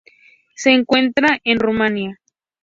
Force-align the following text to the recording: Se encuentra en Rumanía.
Se 0.55 0.71
encuentra 0.71 1.41
en 1.43 1.59
Rumanía. 1.59 2.19